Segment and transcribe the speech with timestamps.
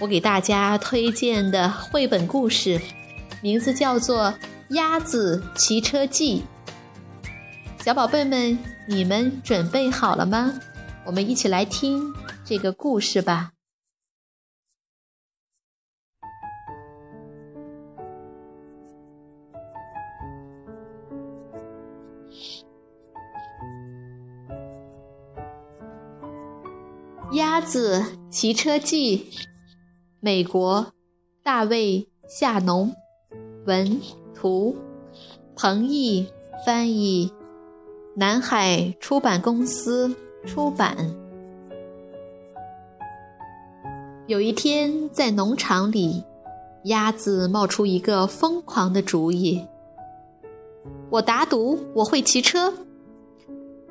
[0.00, 2.80] 我给大家推荐的绘本故事，
[3.42, 4.26] 名字叫做
[4.68, 6.44] 《鸭子骑车记》。
[7.84, 10.54] 小宝贝们，你们准备好了吗？
[11.04, 13.50] 我们一起来听这个故事吧。
[27.34, 29.18] 《鸭子骑车记》，
[30.20, 30.92] 美国，
[31.44, 32.92] 大卫·夏农，
[33.66, 34.00] 文
[34.34, 34.76] 图，
[35.54, 36.26] 彭毅
[36.66, 37.32] 翻译，
[38.16, 40.14] 南海出版公司。
[40.46, 40.96] 出版。
[44.26, 46.24] 有一天，在农场里，
[46.84, 49.66] 鸭子冒出一个疯狂的主意。
[51.10, 52.72] 我打赌我会骑车。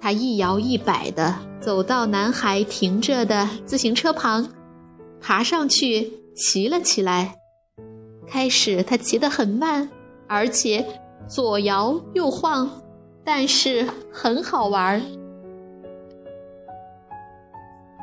[0.00, 4.48] 他一摇一摆地走到男孩停着的自行车旁，
[5.22, 7.36] 爬上去骑了起来。
[8.26, 9.88] 开始他骑得很慢，
[10.26, 10.84] 而且
[11.28, 12.82] 左摇右晃，
[13.24, 15.02] 但是很好玩儿。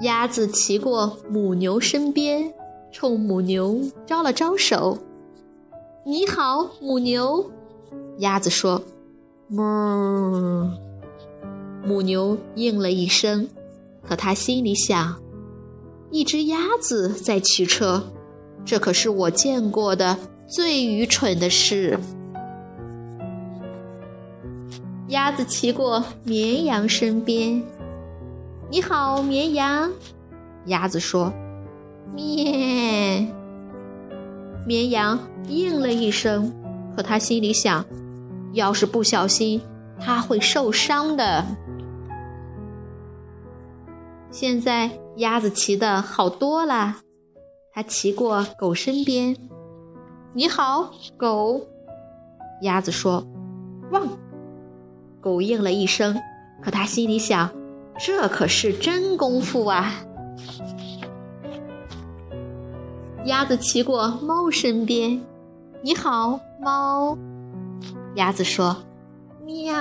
[0.00, 2.52] 鸭子骑过母牛身边，
[2.90, 4.98] 冲母牛招了招手
[6.04, 7.50] ：“你好，母牛。”
[8.18, 8.82] 鸭子说
[9.50, 10.70] ：“哞。”
[11.86, 13.46] 母牛应了一声，
[14.02, 15.22] 可它心里想
[16.14, 18.00] ：“一只鸭子在骑车，
[18.64, 20.16] 这可是我见过的
[20.46, 21.98] 最愚蠢的事。”
[25.10, 27.60] 鸭子骑过绵羊身边。
[28.70, 29.90] 你好，绵羊。
[30.66, 31.32] 鸭子说
[32.14, 33.26] ：“咩。”
[34.64, 36.54] 绵羊应了一声，
[36.94, 37.84] 可他心里想
[38.54, 39.60] ：“要是不小心，
[39.98, 41.44] 它会受伤的。”
[44.34, 46.96] 现在鸭子骑的好多了，
[47.72, 49.36] 它骑过狗身边。
[50.34, 51.60] “你好，狗。”
[52.62, 53.24] 鸭子说
[53.92, 54.08] ：“汪。”
[55.22, 56.20] 狗应了一声，
[56.60, 57.48] 可它心里想。
[57.96, 60.04] 这可是真功夫啊！
[63.26, 65.22] 鸭子骑过猫身边
[65.80, 67.16] ，“你好，猫。”
[68.16, 68.76] 鸭子说
[69.46, 69.72] ：“喵。”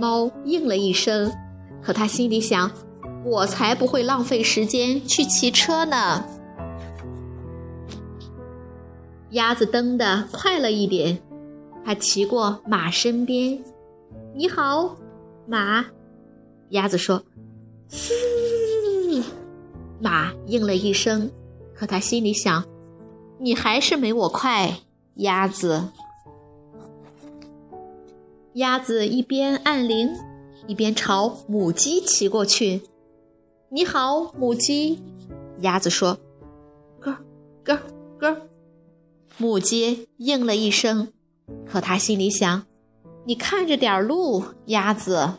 [0.00, 1.30] 猫应了一声，
[1.80, 2.68] 可它心里想
[3.24, 6.24] ：“我才不会浪费时间去骑车呢。”
[9.30, 11.22] 鸭子蹬得快了一点，
[11.84, 13.64] 它骑过马身边
[14.36, 14.96] ，“你好，
[15.46, 15.86] 马。”
[16.70, 17.22] 鸭子说
[17.88, 18.12] ：“嘶。”
[20.00, 21.30] 马应了一声，
[21.74, 22.64] 可他心里想
[23.38, 24.78] ：“你还是没我快。”
[25.16, 25.88] 鸭子，
[28.54, 30.10] 鸭子一边按铃，
[30.66, 32.82] 一边朝母鸡骑过去。
[33.74, 35.02] “你好，母鸡。”
[35.60, 36.18] 鸭子说
[37.00, 37.16] ：“咯
[37.64, 37.78] 咯
[38.18, 38.36] 咯。”
[39.38, 41.10] 母鸡应了一声，
[41.66, 42.66] 可它心里想
[43.24, 45.36] ：“你看着点路，鸭子。”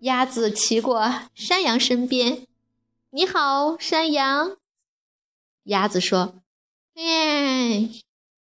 [0.00, 2.46] 鸭子骑过山羊身边
[3.12, 4.56] ，“你好，山羊。”
[5.64, 6.36] 鸭子说
[6.96, 7.90] ：“咩。”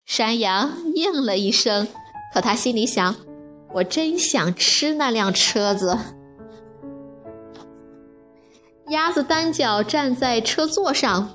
[0.04, 1.86] 山羊应了一声，
[2.34, 3.14] 可他心里想
[3.74, 5.96] ：“我真想吃那辆车子。”
[8.88, 11.30] 鸭子单脚站在车座上，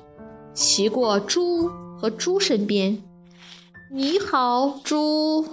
[0.54, 1.68] 骑过猪
[1.98, 3.02] 和猪身边
[3.92, 5.46] ，“你好，猪。”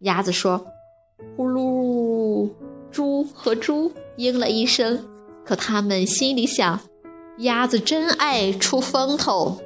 [0.00, 0.64] 鸭子说
[1.36, 2.48] ：“呼噜。”
[2.92, 5.04] 猪和猪应了一声，
[5.44, 6.78] 可他们心里想：
[7.38, 9.58] 鸭子真爱出风头。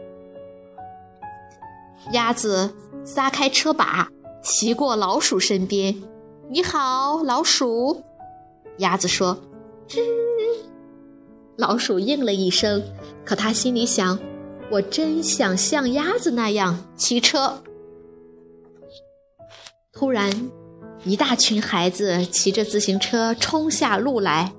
[2.12, 2.72] 鸭子
[3.04, 4.08] 撒开车把，
[4.42, 6.02] 骑过老鼠身边。
[6.48, 8.02] “你好，老鼠。”
[8.78, 9.36] 鸭子说
[9.86, 10.00] ：“吱。”
[11.56, 12.82] 老鼠应了一声，
[13.24, 14.18] 可他心里想：
[14.70, 17.62] 我真想像鸭子那样骑车。
[19.92, 20.30] 突然。
[21.04, 24.52] 一大群孩子骑着自行车冲下路来，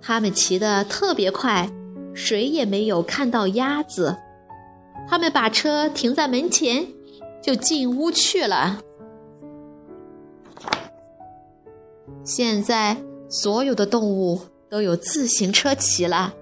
[0.00, 1.68] 他们骑得特别快，
[2.14, 4.16] 谁也没有看到鸭子。
[5.06, 6.86] 他们把车停在门前，
[7.42, 8.80] 就进屋去了。
[12.22, 12.96] 现在
[13.28, 14.40] 所有的动物
[14.74, 16.34] 都有自行车骑了，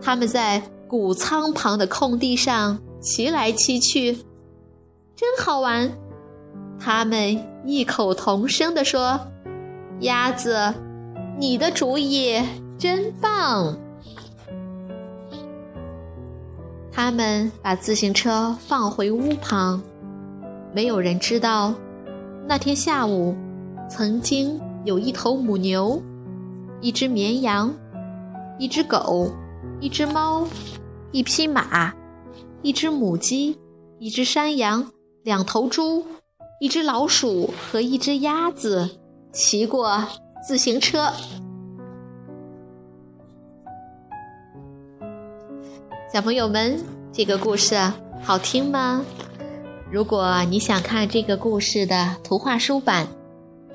[0.00, 4.12] 他们在谷仓旁的空地上骑来骑去，
[5.16, 5.90] 真好玩。
[6.78, 9.18] 他们异口同声地说
[9.98, 10.72] ：“鸭子，
[11.36, 12.40] 你的主意
[12.78, 13.76] 真棒！”
[16.92, 19.82] 他们把自行车放回屋旁，
[20.72, 21.74] 没有人知道，
[22.46, 23.34] 那天下午
[23.90, 26.00] 曾经有一头母牛，
[26.86, 27.74] 一只绵羊，
[28.60, 29.28] 一只狗，
[29.80, 30.46] 一只猫，
[31.10, 31.92] 一匹马，
[32.62, 33.58] 一只母鸡，
[33.98, 34.92] 一只山羊，
[35.24, 36.06] 两头猪。
[36.60, 38.88] 一只老鼠和一只鸭子
[39.32, 40.06] 骑过
[40.46, 41.12] 自行车。
[46.14, 46.78] 小朋友们，
[47.12, 47.76] 这个故事
[48.22, 49.04] 好听吗？
[49.90, 53.08] 如果你想看这个故事的图画书版，